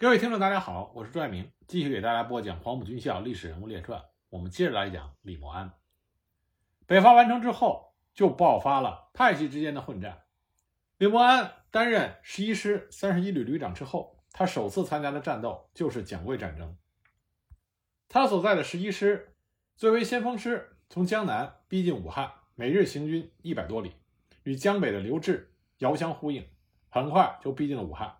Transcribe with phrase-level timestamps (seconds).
[0.00, 4.00] 各位听众，大家好，我是朱爱明，继续给大家播讲《黄埔军校历史人物列传》。
[4.28, 5.72] 我们接着来讲李默安。
[6.86, 10.22] 北伐完成之后，就爆发了派系之间的混战。
[10.98, 16.76] 李默安担任十一师三十一旅旅长之后，他首次参加的战斗就是蒋桂战争。
[18.08, 19.34] 他所在的十一师
[19.76, 23.96] 作为先锋师，从江南逼近武汉，每日行军一百多里，
[24.44, 25.46] 与江北的刘峙
[25.78, 26.48] 遥相呼应，
[26.88, 28.17] 很快就逼近了武汉。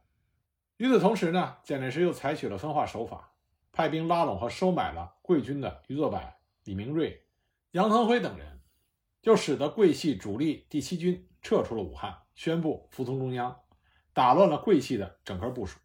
[0.79, 3.33] 与此同时呢，蒋介石又采取了分化手法，
[3.73, 6.21] 派兵拉拢和收买了桂军的余作柏、
[6.63, 7.27] 李明瑞、
[7.73, 8.61] 杨腾辉等人，
[9.21, 13.61] 就使得桂系主力第七军撤出了武汉，宣布服从中央，
[14.13, 15.81] 打乱了桂系的整个部署。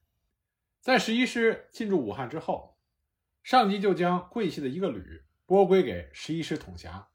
[0.79, 2.77] 在十一师进驻武汉之后，
[3.41, 7.07] 上级就将桂系的一个旅拨归给十一师统辖。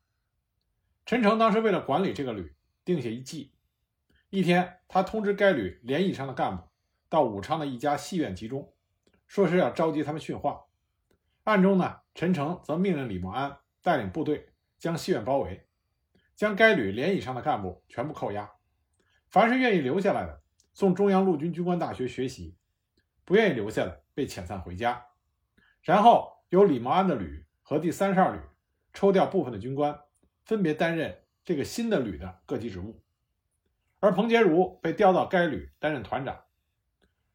[1.06, 3.52] 陈诚当时为了管理这个旅，定下一计。
[4.30, 6.67] 一天，他通知该旅连以上的干部。
[7.08, 8.72] 到武昌的一家戏院集中，
[9.26, 10.64] 说是要召集他们训话。
[11.44, 15.66] 暗中呢，陈诚则命令李默安带领部队将戏院包围，
[16.36, 18.50] 将该旅连以上的干部全部扣押。
[19.30, 20.42] 凡是愿意留下来的，
[20.74, 22.54] 送中央陆军军官大学学习；
[23.24, 25.06] 不愿意留下的，被遣散回家。
[25.80, 28.42] 然后由李默安的旅和第三十二旅
[28.92, 29.98] 抽调部分的军官，
[30.44, 33.02] 分别担任这个新的旅的各级职务。
[34.00, 36.44] 而彭杰如被调到该旅担任团长。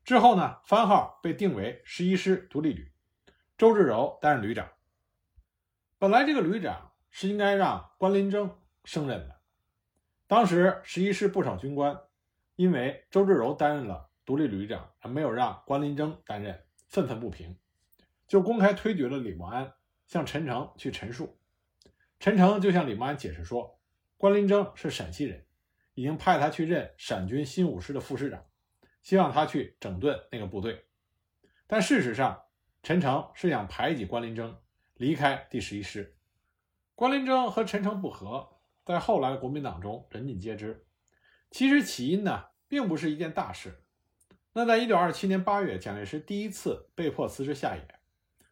[0.04, 2.92] 之后呢，番号被定为十一师独立旅，
[3.58, 4.70] 周志柔担任旅长。
[5.98, 9.40] 本来这个旅长是应该让关林征升任的，
[10.28, 11.98] 当时十一师不少军官
[12.58, 17.58] 因为周志柔担任了独立旅长，而没有让关林征担任，愤愤不平，
[18.28, 19.74] 就公开推举了李默安
[20.06, 21.40] 向陈诚去陈述。
[22.20, 23.80] 陈诚就向李默安解释说，
[24.18, 25.46] 关林征是陕西人，
[25.94, 28.44] 已经派他去任陕军新五师的副师长。
[29.04, 30.86] 希望他去整顿那个部队，
[31.68, 32.42] 但事实上，
[32.82, 34.58] 陈诚是想排挤关林征
[34.96, 36.16] 离开第十一师。
[36.96, 40.86] 关林征和陈诚不和，在后来的国民党中人尽皆知。
[41.52, 43.84] 其实起因呢，并不是一件大事。
[44.54, 48.00] 那在一九二七年八月，蒋介石第一次被迫辞职下野，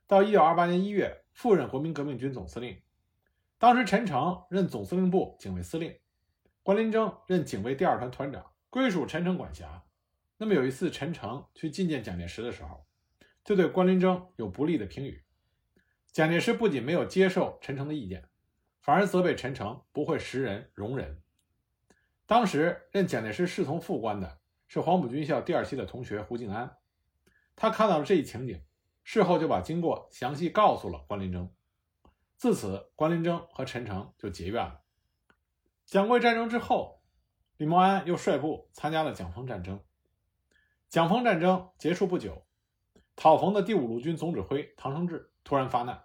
[0.05, 2.81] 到一九二八年一月复任国民革命军总司令。
[3.57, 5.97] 当时陈诚任总司令部警卫司令，
[6.61, 9.81] 关林征任警卫第二团团长，归属陈诚管辖。
[10.41, 12.83] 那么有一次，陈诚去觐见蒋介石的时候，
[13.43, 15.23] 就对关林征有不利的评语。
[16.11, 18.27] 蒋介石不仅没有接受陈诚的意见，
[18.79, 21.21] 反而责备陈诚不会识人容人。
[22.25, 26.75] 当时任蒋介石侍从副官的是黄埔军校第二期的同学胡敬安，
[27.55, 28.63] 他看到了这一情景，
[29.03, 31.53] 事后就把经过详细告诉了关林征。
[32.35, 34.81] 自此，关林征和陈诚就结怨了。
[35.85, 37.03] 蒋桂战争之后，
[37.57, 39.79] 李默安又率部参加了蒋冯战争。
[40.91, 42.45] 蒋冯战争结束不久，
[43.15, 46.03] 讨冯的第五路军总指挥唐生智突然发难，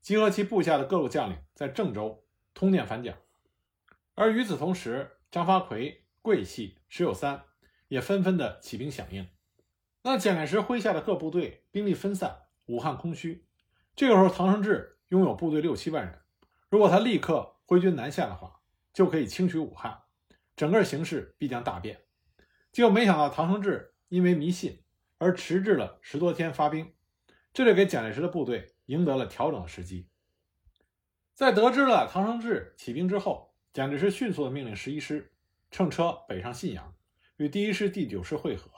[0.00, 2.24] 集合其部下的各路将领在郑州
[2.54, 3.14] 通电反蒋。
[4.14, 7.42] 而与此同时，张发奎、桂系、石友三
[7.88, 9.28] 也纷纷的起兵响应。
[10.00, 13.46] 那蒋介石麾下的各部队兵力分散，武汉空虚。
[13.94, 16.18] 这个时候，唐生智拥有部队六七万人，
[16.70, 18.62] 如果他立刻挥军南下的话，
[18.94, 20.04] 就可以轻取武汉，
[20.56, 22.00] 整个形势必将大变。
[22.72, 23.92] 结果没想到，唐生智。
[24.08, 24.82] 因为迷信
[25.18, 26.92] 而迟滞了十多天发兵，
[27.52, 30.08] 这就给蒋介石的部队赢得了调整的时机。
[31.34, 35.32] 在得知了唐生智起兵之后，蒋介石迅速的命令十一师
[35.70, 36.94] 乘车北上信阳，
[37.36, 38.70] 与第一师第九师会合。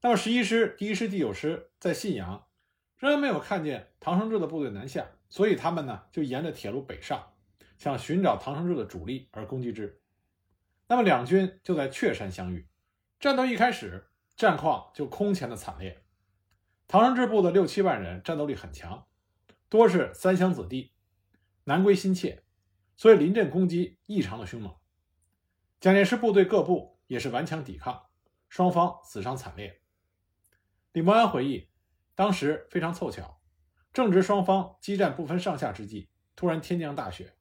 [0.00, 2.46] 那么十一师第一师第九师在信阳
[2.96, 7.34] 仍然没有看见唐生智的部队南下，所以他们呢就沿着铁路北上，
[7.76, 10.00] 想寻找唐生智的主力而攻击之。
[10.88, 12.66] 那么两军就在雀山相遇。
[13.20, 16.04] 战斗一开始，战况就空前的惨烈。
[16.88, 19.06] 唐生智部的六七万人战斗力很强，
[19.68, 20.92] 多是三乡子弟，
[21.64, 22.44] 南归心切，
[22.96, 24.76] 所以临阵攻击异常的凶猛。
[25.80, 28.06] 蒋介石部队各部也是顽强抵抗，
[28.48, 29.80] 双方死伤惨烈。
[30.92, 31.68] 李默安回忆，
[32.14, 33.40] 当时非常凑巧，
[33.92, 37.34] 正值双方激战不分上下之际，突然天降大雪，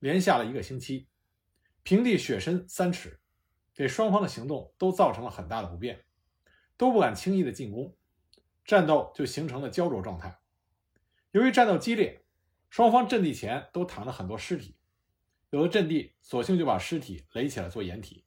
[0.00, 1.08] 连下了一个星期，
[1.82, 3.20] 平地雪深三尺。
[3.74, 6.05] 给双方的行动都造成了很大的不便，
[6.76, 7.96] 都不敢轻易的进攻，
[8.64, 10.38] 战斗就形成了焦灼状态。
[11.32, 12.24] 由于战斗激烈，
[12.70, 14.76] 双方阵地前都躺着很多尸体，
[15.50, 18.24] 有的阵地索性就把尸体垒起来做掩体。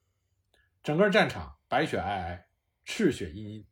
[0.82, 2.42] 整个战场白雪皑皑，
[2.84, 3.66] 赤血殷殷，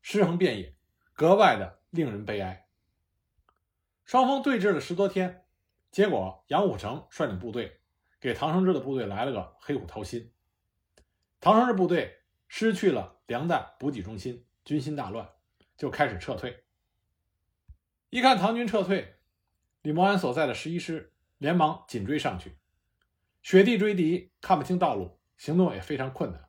[0.00, 0.74] 尸横遍野，
[1.12, 2.66] 格外的令人悲哀。
[4.04, 5.44] 双方对峙了十多天，
[5.90, 7.80] 结果杨虎城率领部队
[8.20, 10.32] 给唐生智的部队来了个黑虎掏心。
[11.40, 15.28] 唐生智部队失去了粮弹补给中心，军心大乱，
[15.76, 16.64] 就开始撤退。
[18.10, 19.16] 一看唐军撤退，
[19.82, 22.56] 李默安所在的十一师连忙紧追上去。
[23.42, 26.48] 雪地追敌，看不清道路，行动也非常困难。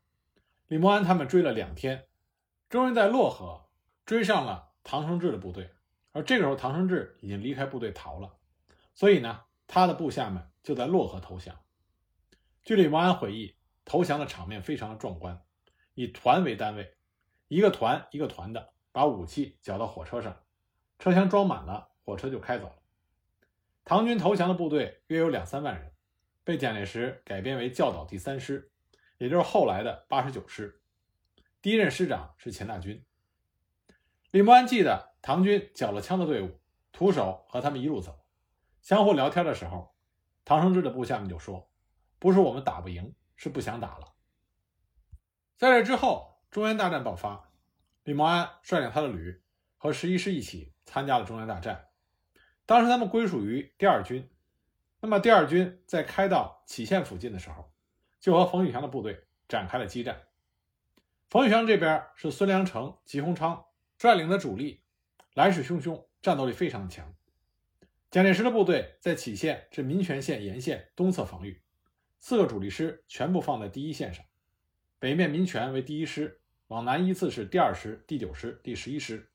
[0.68, 2.07] 李默安他们追了两天，
[2.69, 3.69] 终于在洛河
[4.06, 5.71] 追上了唐生智的部队。
[6.12, 8.38] 而这个时候，唐生智已经离开部队逃了，
[8.94, 11.59] 所以呢，他的部下们就在洛河投降。
[12.63, 15.44] 据李默安回忆，投降的场面非常的壮观，
[15.95, 16.95] 以团为单位，
[17.47, 20.44] 一个团一个团的把武器缴到火车上，
[21.00, 22.75] 车厢装满了，火车就开走了。
[23.83, 25.92] 唐军投降的部队约有两三万人，
[26.44, 28.71] 被蒋介石改编为教导第三师，
[29.18, 30.80] 也就是后来的八十九师，
[31.62, 33.03] 第一任师长是钱大钧。
[34.30, 35.15] 李默安记得。
[35.25, 36.59] 唐军缴了枪的队伍，
[36.91, 38.24] 徒手和他们一路走，
[38.83, 39.95] 相互聊天的时候，
[40.45, 41.68] 唐生智的部下们就说
[42.19, 44.13] ：“不是我们打不赢，是不想打了。”
[45.57, 47.49] 在这之后，中原大战爆发，
[48.03, 49.41] 李默安率领他的旅
[49.77, 51.87] 和十一师一起参加了中原大战。
[52.65, 54.29] 当时他们归属于第二军，
[54.99, 57.71] 那么第二军在开到杞县附近的时候，
[58.19, 60.23] 就和冯玉祥的部队展开了激战。
[61.29, 63.65] 冯玉祥这边是孙良诚、吉鸿昌
[63.97, 64.81] 率领的主力。
[65.35, 67.13] 来势汹汹，战斗力非常强。
[68.09, 71.61] 蒋介石的部队在杞县至民权县沿线东侧防御，
[72.19, 74.25] 四个主力师全部放在第一线上。
[75.00, 79.30] 北面民权为第一师，往南依次是第二师、第九师、第十一师。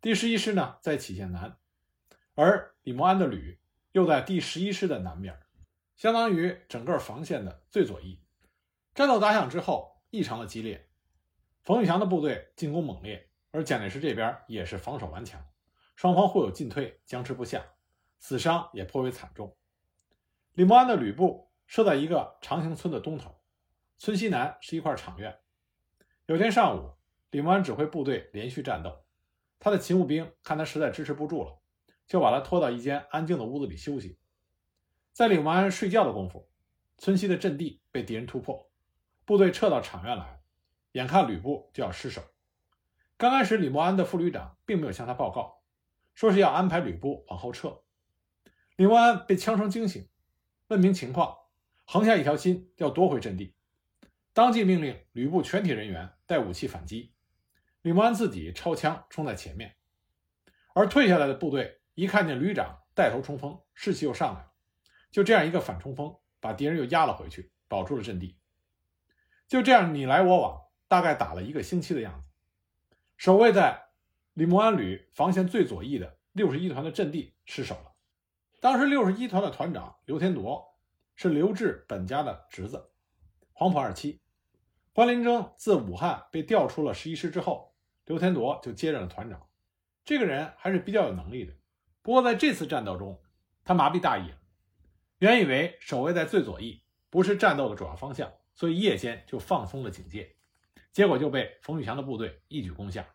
[0.00, 1.56] 第十一师呢在杞县南，
[2.34, 3.58] 而李默安的旅
[3.92, 5.38] 又在第十一师的南面，
[5.96, 8.20] 相当于整个防线的最左翼。
[8.94, 10.88] 战斗打响之后，异常的激烈。
[11.62, 13.26] 冯玉祥的部队进攻猛烈。
[13.52, 15.44] 而蒋介石这边也是防守顽强，
[15.96, 17.66] 双方互有进退，僵持不下，
[18.20, 19.56] 死伤也颇为惨重。
[20.52, 23.39] 李默安的旅部设在一个长兴村的东头，
[24.00, 25.40] 村西南是一块场院。
[26.24, 26.94] 有天上午，
[27.32, 29.04] 李默安指挥部队连续战斗，
[29.58, 31.60] 他的勤务兵看他实在支持不住了，
[32.06, 34.18] 就把他拖到一间安静的屋子里休息。
[35.12, 36.48] 在李默安睡觉的功夫，
[36.96, 38.70] 村西的阵地被敌人突破，
[39.26, 40.40] 部队撤到场院来，
[40.92, 42.22] 眼看吕布就要失守。
[43.18, 45.60] 刚开始，李默安的副旅长并没有向他报告，
[46.14, 47.82] 说是要安排吕布往后撤。
[48.76, 50.08] 李默安被枪声惊醒，
[50.68, 51.36] 问明情况，
[51.84, 53.54] 横下一条心要夺回阵地，
[54.40, 57.12] 当即命令旅部全体人员带武器反击。
[57.82, 59.76] 李默安自己抄枪冲在前面，
[60.72, 64.50] 而退下来的部队一看见旅长带头冲锋，士气又上来了，
[65.10, 68.38] 就这样一个反冲锋，把敌人又压了回去，保住了阵地。
[69.46, 70.58] 就这样你来我往，
[70.88, 72.26] 大概打了一个星期的样子。
[73.18, 73.88] 守卫在
[74.32, 77.92] 李默安旅防线最左翼的六十一团的阵地失守了。
[78.58, 80.78] 当时六十一团的团长刘天铎
[81.14, 82.90] 是刘志本家的侄子，
[83.52, 84.18] 黄埔二期。
[84.92, 87.74] 关林征自武汉被调出了十一师之后，
[88.06, 89.48] 刘天铎就接任了团长。
[90.04, 91.54] 这个人还是比较有能力的，
[92.02, 93.22] 不过在这次战斗中，
[93.62, 94.36] 他麻痹大意了。
[95.18, 100.36] 原以为守卫在最左翼不是战斗的主要方向，所以夜间就放松了警戒。
[100.92, 103.06] 结果就被冯玉祥的部队一举攻下。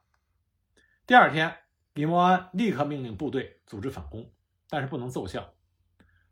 [1.05, 1.57] 第二天，
[1.93, 4.31] 李默安立刻命令部队组织反攻，
[4.69, 5.53] 但是不能奏效。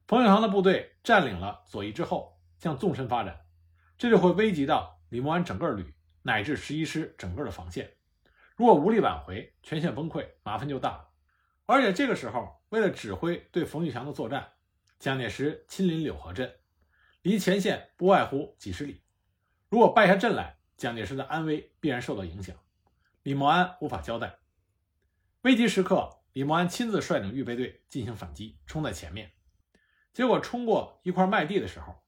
[0.07, 3.41] 冯玉祥的部队占领了左翼之后，向纵深发展，
[3.97, 5.94] 这就会危及到李默安整个旅
[6.24, 7.94] 乃至十一师整个的防线。
[8.56, 11.08] 如果无力挽回，全线崩溃，麻烦就大了。
[11.67, 14.53] 而且这个时候，为了指挥对冯玉祥的作战，
[14.98, 16.51] 蒋介石亲临柳河镇，
[17.22, 19.03] 离前线不外乎几十里。
[19.70, 22.55] 如果败下阵来，蒋介石的安危必然受到影响，
[23.22, 24.39] 李默安无法交代。
[25.43, 29.32] 危急时刻，李默安亲自率领预备队进行反击，冲在前面。
[30.12, 32.03] 结果冲过一块麦地的时候，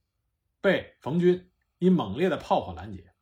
[0.60, 1.52] 被冯军
[1.86, 3.14] 以猛烈的炮火拦截。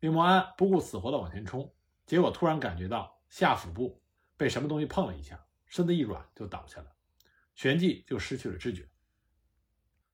[0.00, 1.74] 李默安不顾死活的往前冲，
[2.06, 4.02] 结果突然感觉到下腹部
[4.38, 6.86] 被什么东西碰了一下，身子一软就倒下了，
[7.54, 8.88] 旋即就失去了知觉。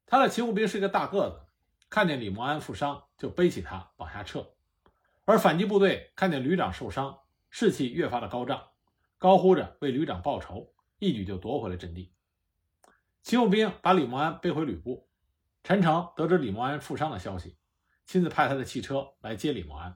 [0.04, 1.44] 他的勤务兵是一个大个子。
[1.90, 4.46] 看见李默安负伤，就背起他往下撤，
[5.24, 8.62] 而反击部队看见旅长受伤，士气越发的高涨，
[9.16, 12.12] 高呼着为旅长报仇，一举就夺回了阵地。
[13.22, 15.08] 勤务兵把李默安背回旅部，
[15.62, 17.56] 陈诚得知李默安负伤的消息，
[18.08, 19.94] 亲自派他的汽车来接李默安。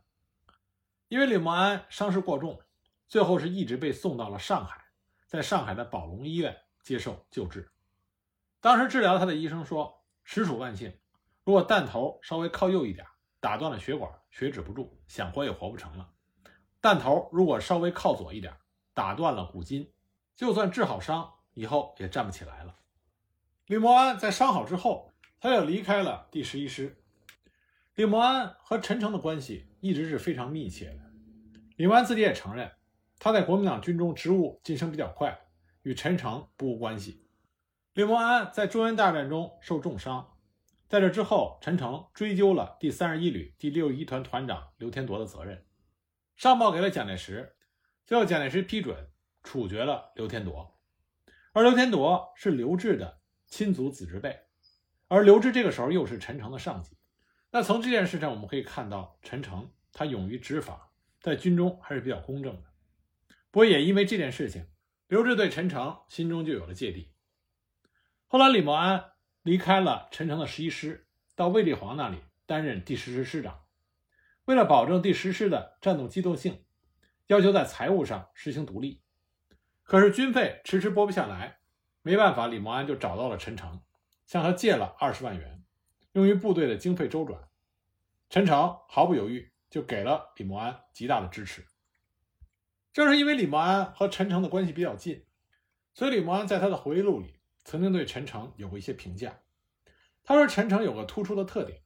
[1.09, 2.61] 因为李默安伤势过重，
[3.09, 4.85] 最后是一直被送到了上海，
[5.27, 7.73] 在上海的宝龙医院接受救治。
[8.61, 10.95] 当时治疗他的医生说：“实属万幸。”
[11.43, 13.07] 如果弹头稍微靠右一点，
[13.41, 16.11] 打断了血管，血止不住，想活也活不成了。
[16.83, 18.55] 弹头如果稍微靠左一点，
[18.93, 19.91] 打断了骨筋，
[20.37, 22.77] 就算治好伤，以后也站不起来了。
[23.69, 27.02] 李默安在伤好之后，他又离开了第十一师。
[27.95, 31.13] 李默安和陈诚的关系一直是非常密切的。
[31.77, 32.73] 李默安自己也承认，
[33.19, 35.39] 他在国民党军中职务晋升比较快，
[35.83, 37.27] 与陈诚不无关系。
[37.93, 40.39] 李默安在中原大战中受重伤，
[40.89, 45.67] 在这之后，陈诚追究了第三十一旅第六一团团长刘天铎的责任，
[46.35, 47.57] 上报给了蒋介石，
[48.07, 49.11] 最后蒋介石批准
[49.43, 50.79] 处决了刘天铎。
[51.53, 54.39] 而刘天铎是刘志的亲族子侄辈，
[55.09, 56.97] 而刘志这个时候又是陈诚的上级。
[57.55, 60.91] 那从这件事上，我们可以看到陈诚他勇于执法，
[61.21, 62.63] 在军中还是比较公正的。
[63.51, 64.67] 不过也因为这件事情，
[65.07, 67.13] 刘志对陈诚心中就有了芥蒂。
[68.27, 71.07] 后来，李默安离开了陈诚的十一师，
[71.37, 72.17] 到卫立煌那里
[72.47, 73.61] 担任第十师师长。
[74.47, 76.65] 为了保证第十师的战斗机动性，
[77.27, 79.03] 要求在财务上实行独立。
[79.83, 81.59] 可是军费迟迟拨不下来，
[82.01, 83.83] 没办法，李默安就找到了陈诚，
[84.27, 85.62] 向他借了二十万元，
[86.13, 87.49] 用于部队的经费周转。
[88.29, 91.67] 陈诚毫不犹豫就给了李默安极大的支持。
[92.93, 95.25] 正是因为李默安和陈诚的关系比较近，
[95.95, 97.41] 所以李默安在他的回忆录里。
[97.65, 99.39] 曾经对陈诚有过一些评价，
[100.25, 101.81] 他说陈诚有个突出的特点，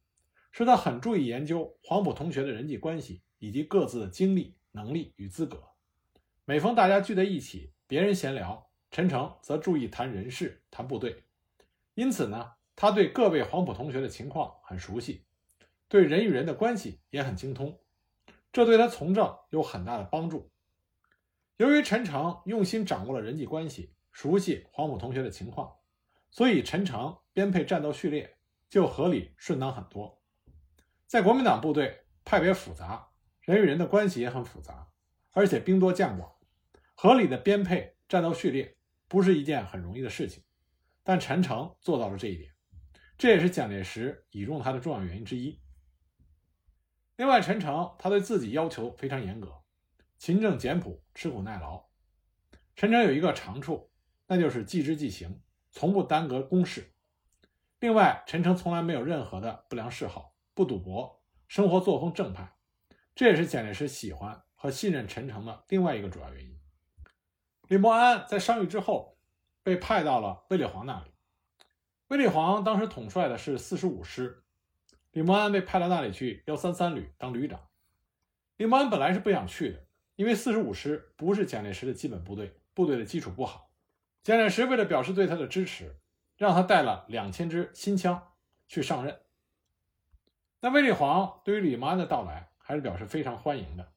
[0.50, 5.62] 是他很注意研究黄埔同学的人际关系以及各自的经历、能力与资格。
[6.46, 11.24] 每逢大家聚在一起，别人闲聊，陈诚则注意谈人事、谈部队。
[11.92, 15.24] 因此呢，他对各位黄埔同学的情况很熟悉，
[15.88, 17.80] 对人与人的关系也很精通，
[18.52, 20.52] 这对他从政有很大的帮助。
[21.56, 23.92] 由于陈诚用心掌握了人际关系。
[24.12, 25.70] 熟悉黄埔同学的情况，
[26.30, 30.22] 所以陈诚编配战斗序列就合理顺当很多。
[31.06, 33.10] 在国民党部队派别复杂，
[33.42, 34.88] 人与人的关系也很复杂，
[35.32, 36.32] 而且兵多将广，
[36.94, 40.42] 合理的编配战斗序列不是一件很容易的事情。
[41.04, 42.54] 但陈诚做到了这一点，
[43.18, 45.60] 这也是蒋介石倚重他的重要原因之一。
[47.16, 49.62] 另外，陈诚他对自己要求非常严格，
[50.18, 51.86] 勤政简朴，吃苦耐劳。
[52.74, 53.90] 陈诚有一个长处。
[54.28, 56.92] 那就是记之即行，从不耽搁公事。
[57.78, 62.56] 另外，陈诚从来没有任何的不良嗜好，不赌博，生活作风正派，
[63.14, 66.58] 这也是蒋介石喜欢和信任陈诚的另外一个主要原因。
[67.68, 69.16] 李默安在伤愈之后，
[69.62, 71.12] 被派到了卫立煌那里。
[72.08, 74.44] 卫立煌当时统帅的是四十五师，
[75.10, 77.60] 李默安被派到那里去幺三三旅当旅长。
[78.56, 79.84] 李默安本来是不想去的，
[80.14, 83.70] 因为四十五师不是蒋介石的基本部队，部队的基础不好。
[84.22, 85.96] 蒋介石为了表示对他的支持，
[86.36, 88.22] 让他带了两千支新枪
[88.68, 89.18] 去上任。
[90.60, 93.92] 那卫立煌对于李默安的到来还是表示非常欢迎的。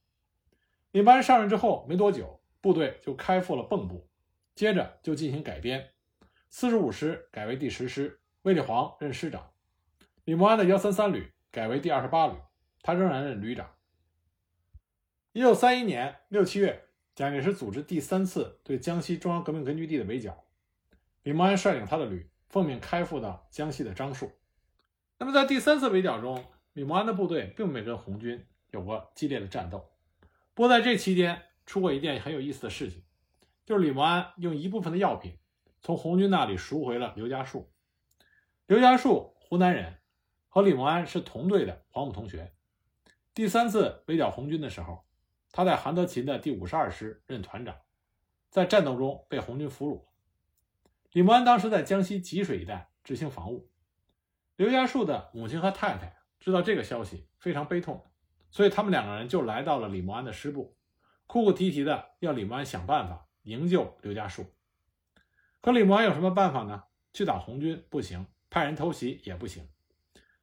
[0.91, 4.07] 李默安上任之后没多久，部队就开赴了蚌埠，
[4.55, 5.91] 接着就进行改编，
[6.49, 9.51] 四十五师改为第十师，卫立煌任师长，
[10.25, 12.33] 李默安的幺三三旅改为第二十八旅，
[12.81, 13.69] 他仍然任旅长。
[15.31, 16.85] 一九三一年六七月。
[17.15, 20.45] 蒋介石组织第三次对江西中央革命根据地的围剿，
[21.23, 24.31] 李默安率领他的旅奉命开赴到江西的樟树。
[25.17, 29.89] 那么在第三次围剿中，李默安的部队并没跟红军有过激烈的战斗。
[30.53, 33.03] 不过在这期间出过一件很有意思的事情，
[33.65, 35.37] 就是李默安用一部分的药品
[35.81, 37.71] 从红军那里赎回了刘家树。
[38.67, 39.97] 刘家树，湖南人，
[40.47, 42.53] 和李默安是同队的黄埔同学。
[43.33, 45.05] 第三次围剿红军的时候。
[45.51, 47.75] 他在韩德勤的第五十二师任团长，
[48.51, 50.05] 在战斗中被红军俘虏。
[51.11, 53.71] 李默安当时在江西吉水一带执行防务。
[54.57, 58.11] 刘家树的母亲和太太知道这个消息，非常悲痛，
[58.51, 60.77] 所以他们两个人就来到了李默安的师部，
[61.25, 64.45] 哭哭啼啼的要李默安想办法营救刘家树。
[65.61, 66.83] 可李默安有什么办法呢？
[67.11, 69.67] 去打红军不行，派人偷袭也不行。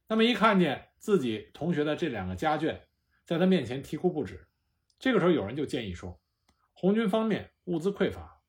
[0.09, 2.81] 那么一看见自己同学的这两个家眷
[3.25, 4.47] 在他面前啼哭不止。
[4.99, 6.21] 这个时候，有人就建议说，
[6.73, 8.43] 红军方面物资匮乏，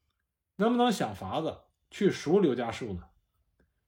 [0.56, 1.58] 能不能想法子
[1.90, 3.04] 去赎刘家树呢？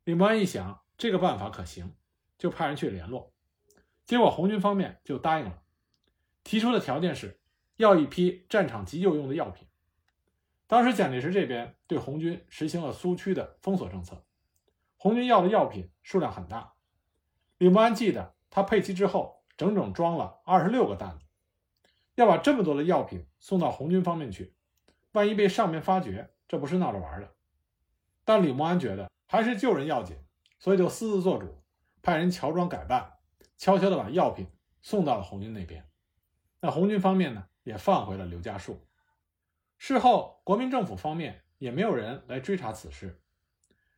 [0.04, 1.96] 李默安一想，这个办法可行，
[2.38, 3.34] 就派人去联络。
[4.06, 5.62] 结果红军方面就答应了，
[6.44, 7.40] 提出的条件是
[7.78, 9.68] 要一批战场急救用的药品。
[10.70, 14.24] 当时蒋介石这边对红军实行了苏区的封锁政策，
[14.98, 16.74] 红军要的药品数量很大。
[17.58, 21.26] 李默安记得，他配齐之后，整整装了二十六个担子。
[22.14, 24.54] 要把这么多的药品送到红军方面去，
[25.14, 27.34] 万一被上面发觉，这不是闹着玩的。
[28.24, 30.18] 但李默安觉得还是救人要紧，
[30.60, 31.64] 所以就私自做主，
[32.04, 33.14] 派人乔装改扮，
[33.58, 34.46] 悄悄地把药品
[34.84, 35.90] 送到了红军那边。
[36.62, 38.86] 那红军方面呢，也放回了刘家树。
[39.80, 43.24] 事后，国民政府方面也没有人来追查此事。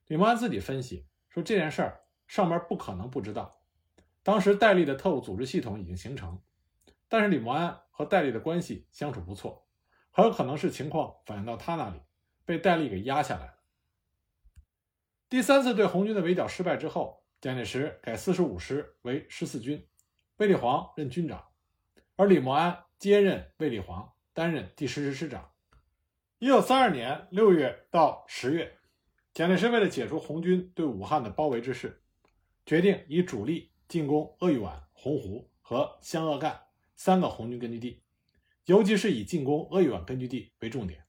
[0.08, 3.62] 李默安自己分析说，这件事儿上面不可能不知道。
[4.24, 6.40] 当时戴笠的特务组织系统已经形成。
[7.10, 9.68] 但是李默安和戴笠的关系相处不错，
[10.12, 12.00] 很有可能是情况反映到他那里，
[12.46, 13.60] 被戴笠给压下来了。
[15.28, 19.86] 第三次对红军的围剿失败之后，蒋介石改四十五师为十四军，
[20.38, 21.48] 卫立煌任军长，
[22.16, 25.51] 而李默安接任卫立煌，担任第十师师长。
[26.42, 28.80] 一九三二年六月到十月，
[29.32, 32.02] 蒋介石为了解除红军对武汉的包围之势，
[32.66, 36.60] 决定以主力进攻鄂豫皖、洪湖和湘鄂赣
[36.96, 38.02] 三个红军根据地，
[38.66, 41.06] 尤其是以进攻鄂豫皖根据地为重点。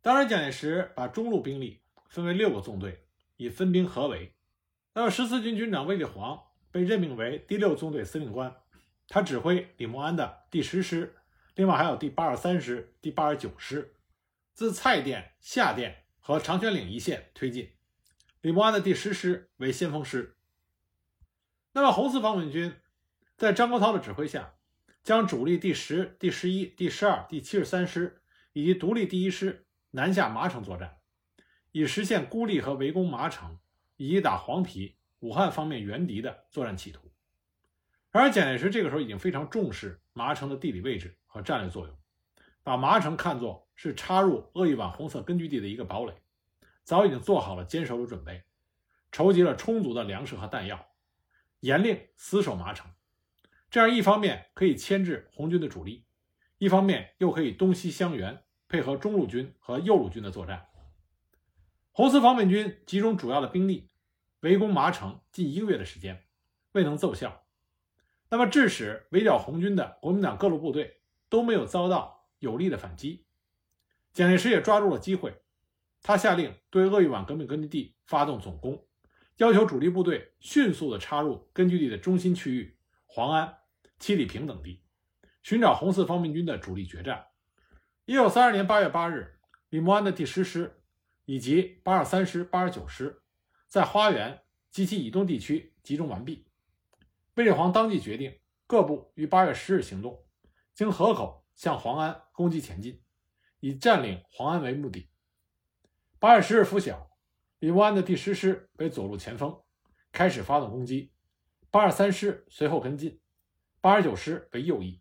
[0.00, 3.04] 当然，蒋介石把中路兵力分为六个纵队。
[3.38, 4.34] 以分兵合围，
[4.92, 8.54] 那么十四军军长卫立煌被任命为第六纵队司令官，
[9.08, 11.16] 他指挥李默安的第十师，
[11.56, 13.96] 另外还有第八十三师、第八十九师，
[14.60, 17.72] 自蔡甸、下甸和长泉岭一线推进。
[18.42, 20.36] 李默安的第十师为先锋师。
[21.72, 22.76] 那么红四方面军
[23.38, 24.56] 在张国焘的指挥下，
[25.02, 28.20] 将主力第十、第十一、第十二、第七十三师
[28.52, 30.98] 以及独立第一师南下麻城作战。
[31.72, 33.58] 以实现孤立和围攻麻城，
[33.96, 37.10] 以及打黄陂、武汉方面援敌的作战企图。
[38.10, 41.98] 然而，蒋介石这个时候已经非常重视麻城的地理位置和战略作用，
[42.62, 46.12] 把麻城看作是插入鄂豫皖红色根据地的一个堡垒，
[46.84, 48.44] 早已经做好了坚守的准备，
[49.10, 50.88] 筹集了充足的粮食和弹药，
[51.60, 52.90] 严令死守麻城。
[53.70, 56.04] 这样一方面可以牵制红军的主力，
[56.58, 60.66] 一方面又可以东西相援，配合中路军和右路军的作战。
[61.90, 63.88] 红四方面军集中主要的兵力
[64.40, 66.22] 围攻麻城近一个月的时间，
[66.72, 67.46] 未能奏效。
[68.28, 73.24] 那么，致使围剿红军的国民党各路部队都没有遭到有力的反击。
[74.12, 75.40] 蒋介石也抓住了机会，
[76.02, 78.86] 他下令对鄂豫皖革命根据地发动总攻，
[79.36, 83.56] 要求主力部队迅速地插入根据地的中心区域黄安、
[83.98, 84.82] 七里坪等地，
[85.42, 87.26] 寻找红四方面军的主力决战。
[88.04, 89.38] 一九三二年八月八日，
[89.68, 90.76] 李默安的第十师。
[91.26, 93.22] 以及八十三师、八十九师
[93.68, 96.48] 在花园及其以东地区集中完毕。
[97.34, 100.24] 卫立煌当即决定各部于八月十日行动，
[100.74, 103.00] 经河口向黄安攻击前进，
[103.60, 105.08] 以占领黄安为目的。
[106.18, 107.10] 八月十日拂晓，
[107.60, 109.62] 李默安的第十师为左路前锋，
[110.10, 111.12] 开始发动攻击。
[111.70, 113.20] 八十三师随后跟进，
[113.80, 115.00] 八十九师为右翼。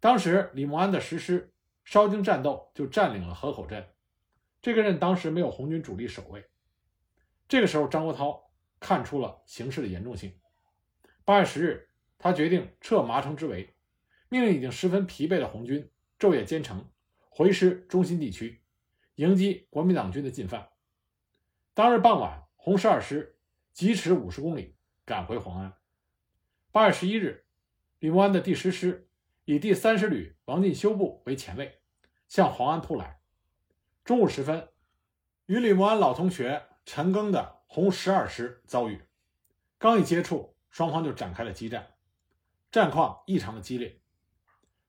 [0.00, 3.88] 当时李默安的十师稍经战斗就占领了河口镇。
[4.60, 6.48] 这个镇当时没有红军主力守卫。
[7.48, 8.42] 这个时候，张国焘
[8.80, 10.38] 看出了形势的严重性。
[11.24, 11.88] 八月十日，
[12.18, 13.74] 他决定撤麻城之围，
[14.28, 16.90] 命令已经十分疲惫的红军昼夜兼程，
[17.34, 18.60] 回师中心地区，
[19.14, 20.68] 迎击国民党军的进犯。
[21.72, 23.38] 当日傍晚，红十二师
[23.72, 25.72] 疾驰五十公里赶回黄安。
[26.72, 27.46] 八月十一日，
[28.00, 29.08] 李默安的第十师
[29.46, 31.80] 以第三十旅王进修部为前卫，
[32.28, 33.22] 向黄安扑来。
[34.04, 34.68] 中午时分，
[35.46, 39.00] 与李默安老同学陈赓的红十二师遭遇，
[39.78, 41.94] 刚一接触，双方就展开了激战，
[42.70, 44.02] 战况异常的激烈。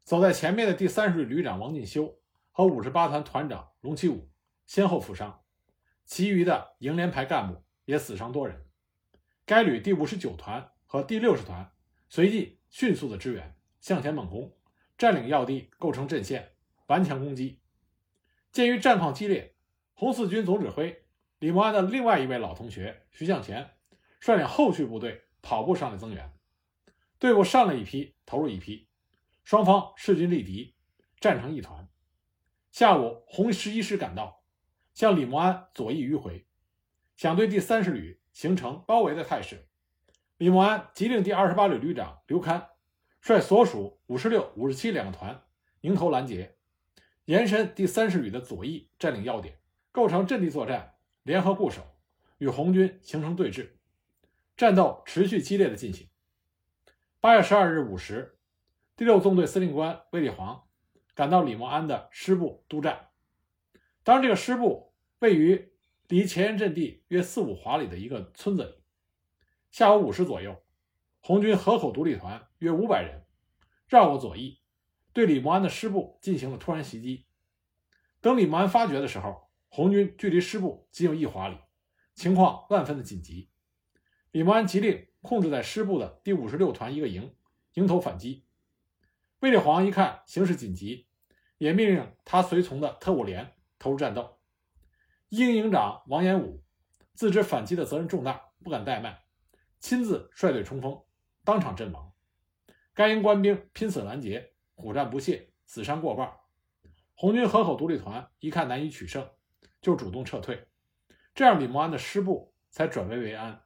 [0.04, 2.20] 走在前面的第三十旅旅长王进修
[2.56, 4.30] 和五十八团团长龙其武
[4.68, 5.44] 先后负伤，
[6.06, 8.68] 其余的营连排干部也死伤多人。
[9.44, 11.74] 该旅第五十九团和第六十团
[12.08, 14.56] 随即迅速的支援，向前猛攻，
[15.00, 16.54] 占领要地，构成阵线，
[16.86, 17.60] 顽强攻击。
[18.52, 19.56] 鉴于战况激烈，
[19.94, 21.06] 红四军总指挥
[21.40, 23.78] 李默安的另外一位老同学徐向前
[24.20, 26.32] 率领后续部队跑步上来增援，
[27.18, 28.88] 队伍上了一批，投入一批，
[29.44, 30.76] 双方势均力敌，
[31.20, 31.90] 战成一团。
[32.74, 34.42] 下午，红十一师赶到，
[34.96, 36.48] 向李默安左翼迂回，
[37.16, 39.68] 想对第三十旅形成包围的态势。
[40.38, 42.70] 李默安急令第二十八旅旅长刘戡
[43.22, 45.44] 率所属五十六、五十七两个团
[45.82, 46.56] 迎头拦截。
[47.26, 49.60] 延伸第三十旅的左翼，占领要点，
[49.92, 51.84] 构成阵地作战，联合固守，
[52.40, 53.70] 与红军形成对峙，
[54.58, 56.10] 战斗持续激烈的进行。
[57.20, 58.40] 八月十二日午时，
[58.96, 60.64] 第六纵队司令官卫立煌
[61.16, 63.10] 赶到李默安的师部督战。
[64.04, 65.74] 当，这个师部位于
[66.08, 68.84] 离前沿阵地约四五华里的一个村子里。
[69.72, 70.62] 下午五时左右，
[71.20, 73.26] 红军河口独立团约五百人
[73.88, 74.60] 绕过左翼。
[75.14, 77.28] 对李默安的师部进行了突然袭击。
[78.20, 81.58] 等李默安发觉的时候，红军距离师部仅有一华里，
[82.16, 83.50] 情况万分的紧急。
[84.32, 87.36] 李默安急令控制在师部的第五十六团一个营
[87.76, 88.46] 迎头反击。
[89.44, 91.06] 卫立煌一看形势紧急，
[91.58, 94.40] 也命令他随从的特务连投入战斗。
[95.28, 96.64] 一营营长王延武
[97.14, 99.20] 自知反击的责任重大，不敢怠慢，
[99.82, 100.98] 亲自率队冲锋，
[101.44, 102.14] 当场阵亡。
[102.94, 104.54] 该营官兵拼死拦截。
[104.76, 106.38] 苦战不懈，死伤过半。
[107.14, 109.30] 红军河口独立团一看难以取胜，
[109.82, 110.70] 就主动撤退，
[111.36, 113.62] 这样李默安的师部才转危为安。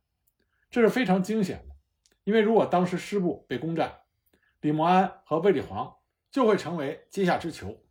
[0.72, 1.76] 这是非常惊险的，
[2.24, 4.02] 因为如果当时师部被攻占，
[4.68, 5.96] 李默安和卫立煌
[6.30, 7.86] 就会成为阶下之囚，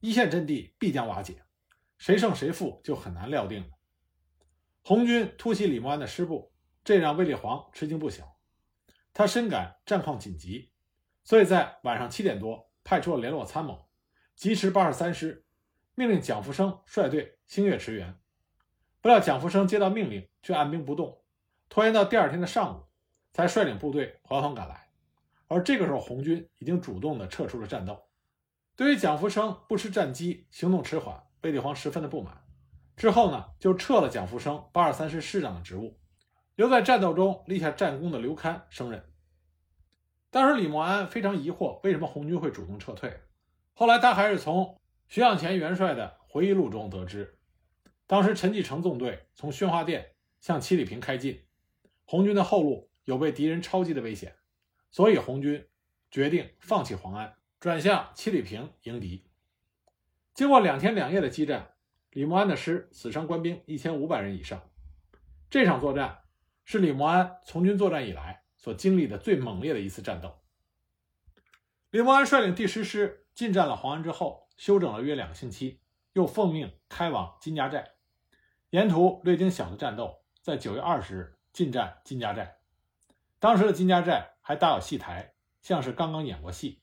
[0.00, 1.42] 一线阵地必将瓦解，
[1.98, 3.68] 谁胜谁负就很难料定了。
[4.82, 6.50] 红军突袭李默安的师部，
[6.82, 8.34] 这让卫立煌吃惊不小。
[9.12, 10.70] 他深感战况紧急，
[11.22, 13.86] 所以在晚上七点多派出了联络参谋，
[14.34, 15.44] 疾驰八十三师，
[15.94, 18.18] 命令蒋福生率队星月驰援。
[19.02, 21.22] 不料蒋福生接到命令却按兵不动，
[21.68, 22.86] 拖延到第二天的上午，
[23.34, 24.88] 才率领部队缓缓赶来。
[25.52, 28.02] 而这个时候，红军已经主动的撤出了战斗。
[28.74, 32.42] 对于蒋福生不吃战机、行动迟缓，卫立煌十分的不满。
[32.96, 35.98] 之后呢，就撤了蒋福生八二三师师长的职务，
[36.56, 39.04] 留在战斗中立下战功的刘戡升任。
[40.30, 43.20] 当时李默安非常疑惑，为什么红军会主动撤退？
[43.74, 47.38] 后来他还是从徐向前元帅的回忆录中得知，
[48.06, 51.44] 当时陈继承纵队从宣化店向七里坪开进，
[52.04, 54.34] 红军的后路有被敌人抄击的危险，
[54.92, 55.66] 所以红军
[56.10, 59.26] 决定放弃黄安，转向七里坪迎敌。
[60.32, 61.70] 经过两天两夜的激战。
[62.14, 64.70] 李默安的师死伤官兵一千五百人以上，
[65.48, 66.24] 这场作战
[66.62, 70.42] 是李默安从军作战以来所经历的最猛烈的一次战斗。
[71.88, 75.80] 李默安率领第十师进占了黄安之后，休整了约两个星期，
[76.12, 77.92] 又奉命开往金家寨，
[78.68, 82.58] 沿途略经小的战斗，在九月二十日进占金家寨。
[83.38, 86.82] 当时的金家寨还搭有戏台，像是刚刚演过戏。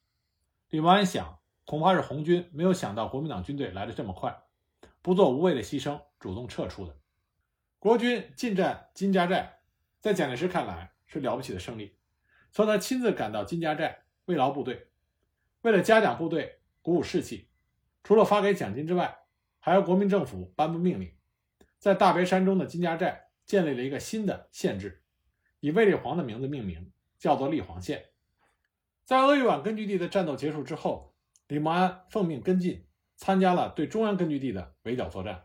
[0.70, 4.44] 李默安想，恐怕是红军没有想到国民党军队来的这么快。
[5.02, 6.98] 不做无谓的牺牲，主动撤出的。
[7.78, 9.60] 国军进占金家寨，
[10.02, 11.98] 在蒋介石看来是了不起的胜利，
[12.52, 14.90] 所以他亲自赶到金家寨慰劳部队。
[15.62, 17.50] 为了嘉奖部队、鼓舞士气，
[18.04, 19.20] 除了发给奖金之外，
[19.60, 21.14] 还由国民政府颁布命令，
[21.78, 25.04] 在大别山中的金家寨建立了一个新的县制，
[25.60, 28.06] 以卫立煌的名字命名，叫做立煌县。
[29.06, 31.14] 在鄂豫皖根据地的战斗结束之后，
[31.48, 32.88] 李默安奉命跟进。
[33.22, 35.44] 参加了对中央根据地的围剿作战，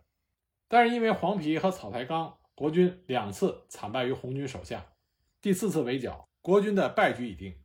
[0.68, 4.92] 但是因为黄皮和草台岗，国军两次惨败于红军手下。
[5.40, 7.60] 第四次围剿，国军的败局已定。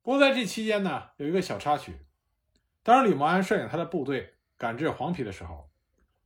[0.00, 1.98] 不过在这期间呢，有一个小插曲。
[2.82, 5.68] 当时李默安率领他的部队赶至黄陂的时候，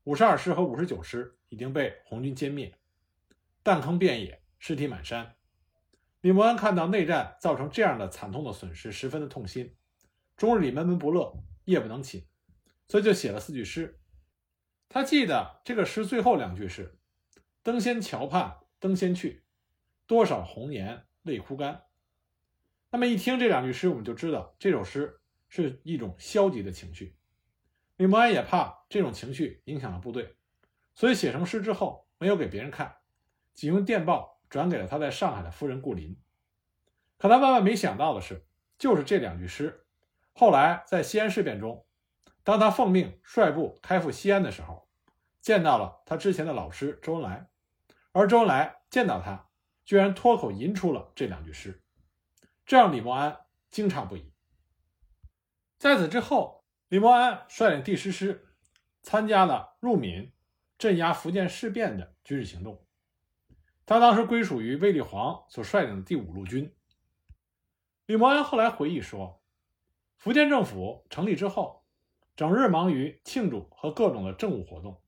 [0.05, 2.73] 五十二师和五十九师已经被红军歼灭，
[3.64, 5.35] 弹坑遍野，尸体满山。
[6.22, 9.74] 李默安看到内战造成这样的惨痛的损失，十分的痛心，
[10.37, 12.26] 终日里闷闷不乐，夜不能寝。
[12.88, 14.00] 所以就写了四句诗，
[14.88, 16.98] 他记得这个诗最后两句是
[17.62, 19.44] “登仙桥畔登仙去，
[20.06, 21.85] 多少红颜泪枯干”。
[22.90, 27.16] 那么一听这两句诗，我们就知道这首诗是一种消极的情绪。
[27.96, 30.37] 李默安也怕这种情绪影响了部队，
[30.94, 32.96] 所以写成诗之后没有给别人看，
[33.54, 36.20] 仅用电报转给了他在上海的夫人顾林。
[37.16, 38.44] 可他万万没想到的是，
[38.78, 39.86] 就是这两句诗，
[40.34, 41.86] 后来在西安事变中。
[42.42, 44.88] 当他奉命率部开赴西安的时候，
[45.40, 47.48] 见到了他之前的老师周恩来，
[48.12, 49.48] 而周恩来见到他，
[49.84, 51.82] 居然脱口吟出了这两句诗，
[52.66, 53.38] 这让李默安
[53.70, 54.32] 惊诧不已。
[55.78, 58.48] 在此之后，李默安率领第十师
[59.02, 60.32] 参加了入闽
[60.78, 62.84] 镇压福建事变的军事行动。
[63.90, 66.72] 他当时归属于卫立煌所率领的第五路军。
[68.07, 69.42] 李默安后来回忆说，
[70.16, 71.85] 福建政府成立之后。
[72.37, 75.03] 整日忙于庆祝和各种的政务活动，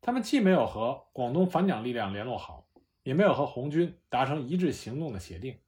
[0.00, 2.68] 他们既没有和广东反蒋力量联络好，
[3.02, 5.58] 也没有和红军达成一致行动的协定。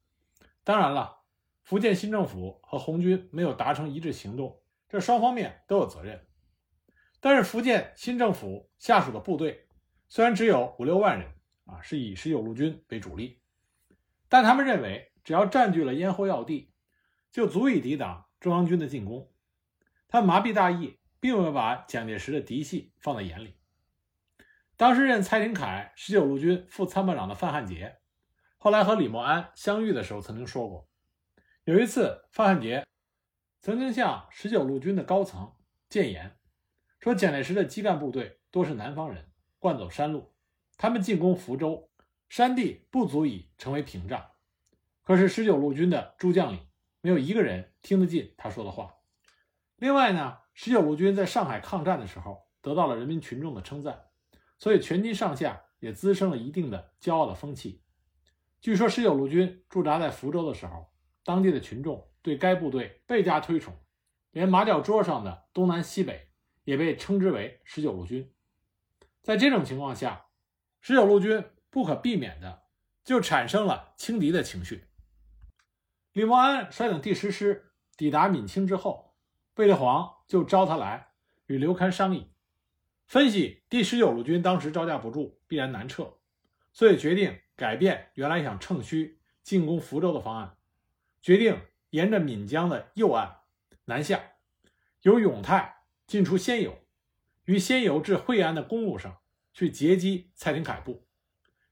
[0.62, 1.22] 当然了，
[1.64, 6.24] 福建新政府和红军没有达成一致行动，这双方面都有责任。
[7.18, 9.66] 但是福建新政府下属的部队
[10.06, 11.32] 虽然只有五六万人
[11.66, 13.40] 啊，是以十九路军为主力，
[14.28, 16.72] 但他们认为只要占据了咽喉要地，
[17.30, 19.30] 就足以抵挡中央军的进攻。
[20.08, 23.56] 他麻痹大意，并没有把蒋介石的嫡系放在眼里。
[24.76, 27.98] 当时任蔡廷锴十九路军副参谋长的范汉杰，
[28.58, 30.88] 后来和李默安相遇的时候，曾经说过，
[31.64, 32.86] 有一次范汉杰
[33.60, 35.56] 曾经向十九路军的高层
[35.88, 36.36] 谏言，
[37.00, 40.32] 说蒋介石的基干部队多是南方人，惯走山路，
[40.76, 41.90] 他们进攻福州，
[42.28, 44.30] 山地不足以成为屏障。
[45.02, 46.66] 可是十九路军的诸将领
[47.00, 48.94] 没有一个人听得进他说的话。
[49.76, 54.06] 另外呢，十九路军在上海抗战的时候得到了人民群众的称赞，
[54.58, 57.82] 所以全军上下也滋生了一定的骄傲的风气。
[58.60, 60.90] 据说十九路军驻扎在福州的时候，
[61.22, 63.74] 当地的群众对该部队倍加推崇，
[64.32, 66.28] 连麻将桌上的东南西北
[66.64, 68.32] 也被称之为十九路军。
[69.22, 70.25] 在这种情况下，
[70.88, 72.62] 十九路军不可避免的
[73.02, 74.84] 就产生了轻敌的情绪。
[76.12, 79.16] 李默安率领第十师抵达闽清之后，
[79.56, 81.08] 卫立煌就招他来
[81.46, 82.30] 与刘戡商议，
[83.04, 86.18] 分析第十九路军当时招架不住，必然南撤，
[86.72, 90.56] 所以决定改变原来想乘虚进攻福州的方案，
[91.20, 93.38] 决定沿着闽江的右岸
[93.86, 94.22] 南下，
[95.02, 96.78] 由永泰进出仙游。
[97.46, 99.18] 于仙游至惠安的公路上
[99.56, 101.08] 去截击蔡廷锴部，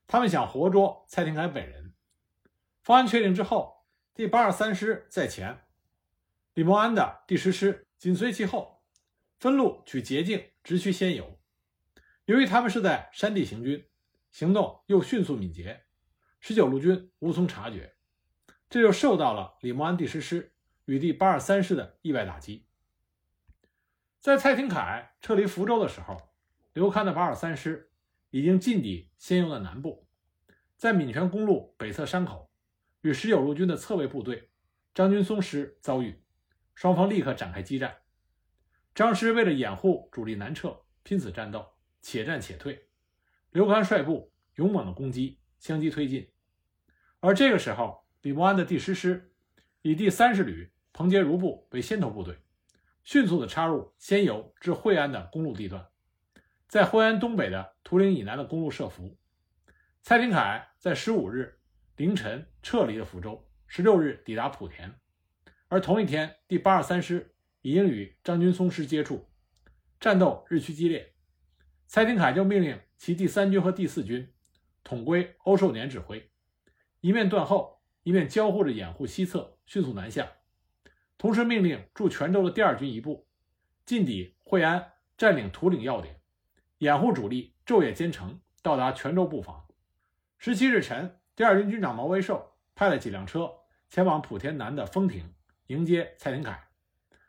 [0.07, 1.92] 他们想活捉蔡廷锴本人。
[2.83, 5.66] 方案确定之后，第八十三师在前，
[6.55, 8.83] 李默安的第十师紧随其后，
[9.38, 11.38] 分路取捷径直趋仙游。
[12.25, 13.87] 由于他们是在山地行军，
[14.33, 15.85] 行动又迅速敏捷，
[16.40, 17.94] 十九路军无从察觉，
[18.70, 20.55] 这就受到了李默安第十师
[20.87, 22.66] 与第八十三师的意外打击。
[24.20, 26.16] 在蔡廷锴撤离福州的时候，
[26.75, 27.89] 刘戡的八二三师
[28.31, 30.09] 已经进抵仙游的南部，
[30.77, 32.51] 在闽泉公路北侧山口，
[33.03, 34.51] 与十九路军的侧卫部队
[34.93, 36.21] 张君松师遭遇，
[36.75, 37.99] 双方立刻展开激战。
[38.93, 41.65] 张师为了掩护主力南撤，拼死战斗，
[42.01, 42.89] 且战且退。
[43.53, 46.29] 刘戡率部勇猛的攻击，相继推进。
[47.21, 49.33] 而这个时候，李默安的第十师
[49.83, 52.37] 以第三十旅彭杰如部为先头部队。
[53.05, 55.87] 迅速的插入仙游至惠安的公路地段，
[56.75, 59.17] 在惠安东北的图岭以南的公路设伏。
[60.03, 61.61] 蔡廷锴在十五日
[61.95, 64.93] 凌晨撤离了福州，十六日抵达莆田，
[65.69, 69.31] 而同一天，第八十三师已经与张军松师接触，
[70.01, 71.15] 战斗日趋激烈。
[71.87, 74.35] 蔡廷锴就命令其第三军和第四军
[74.83, 76.29] 统归欧寿年指挥，
[77.01, 80.29] 一面断后，一面交互着掩护西侧，迅速南下。
[81.19, 83.29] 同时命令驻泉州的第二军一部
[83.87, 86.21] 进抵惠安，占领图岭要点，
[86.79, 89.67] 掩护主力昼夜兼程到达泉州布防。
[90.39, 93.51] 十七日晨，第二军军长毛维寿派了几辆车
[93.89, 95.35] 前往莆田南的丰亭
[95.69, 96.69] 迎接蔡廷锴。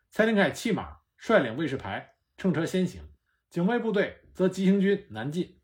[0.10, 3.02] 蔡廷锴弃马率领卫士排乘车先行，
[3.50, 5.60] 警卫部队则急行军南进。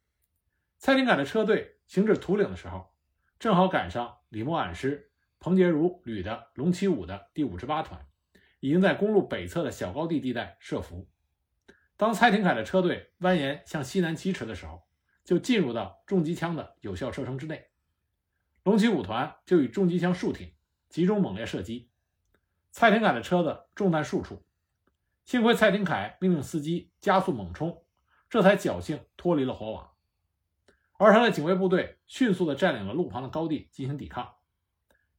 [0.78, 2.94] 蔡廷锴的车队行至土岭的时候，
[3.40, 8.06] 正好赶上李默庵师彭杰如旅的龙七五的第五十八团。
[8.62, 11.10] 已经在公路北侧的小高地地带设伏。
[12.02, 14.82] 当蔡廷锴的车队蜿蜒向西南疾驰的时候，
[15.24, 17.68] 就进入到重机枪的有效射程之内。
[18.64, 20.52] 龙骑五团就以重机枪竖挺，
[20.90, 21.92] 集中猛烈射击。
[22.72, 24.44] 蔡廷锴的车子中弹数处，
[25.26, 27.84] 幸亏蔡廷锴命令司机加速猛冲，
[28.32, 29.92] 这才侥幸脱离了火网。
[30.98, 34.38] 而他的警卫部队迅速地占领了路旁的高地进行抵抗。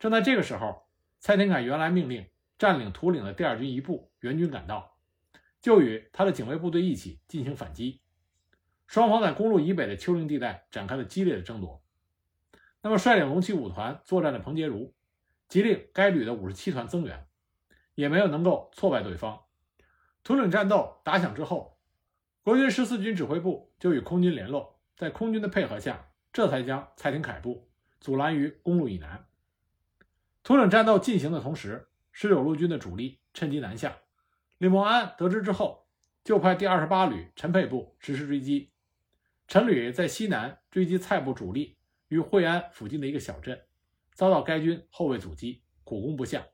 [0.00, 0.82] 正在这个时候，
[1.20, 2.28] 蔡廷锴原来命令。
[2.58, 4.91] 占领土岭的第二军一部援军赶到，
[5.62, 8.02] 就与他的警卫部队一起进行反击。
[8.86, 11.82] 双方在公路以北的丘陵地带展开了激烈的争夺。
[12.82, 14.92] 那么，率领龙七五团作战的彭杰如，
[15.48, 17.26] 急令该旅的五十七团增援，
[17.94, 19.40] 也没有能够挫败对方。
[20.24, 21.78] 土岭战斗打响之后，
[22.42, 27.70] 国军十四军指挥部就与空军联络，在空军的配合下，这才将蔡廷锴部
[28.00, 29.24] 阻拦于公路以南。
[30.42, 31.88] 土岭战斗进行的同时。
[32.14, 33.96] 十九路军的主力趁机南下，
[34.62, 35.88] 李默安得知之后，
[36.22, 38.70] 就派第二十八旅陈沛部实施追击。
[39.48, 43.60] 陈旅在西南追击蔡部主力于惠安附近的一个小镇，
[44.12, 46.46] 遭到该军后卫阻击，苦攻不下。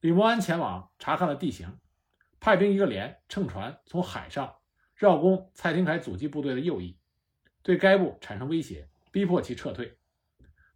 [0.00, 1.78] 李默安前往查看了地形，
[2.38, 4.54] 派兵一个连乘船从海上
[4.94, 6.98] 绕攻蔡廷锴阻击部队的右翼，
[7.62, 9.96] 对该部产生威胁，逼迫其撤退。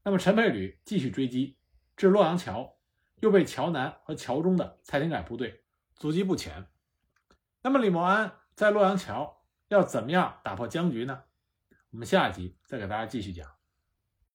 [0.02, 1.58] 那么陈沛旅继续追击，
[1.98, 2.78] 至洛阳桥。
[3.20, 5.59] 又被桥南和桥中的蔡廷锴部队
[6.00, 6.66] 阻击不前。
[7.60, 11.24] 那么李默安在洛阳桥要怎么样打破僵局呢？
[11.90, 13.59] 我们下一集再给大家继续讲。